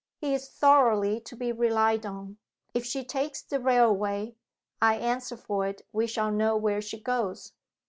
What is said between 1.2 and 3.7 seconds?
be relied on. If she takes the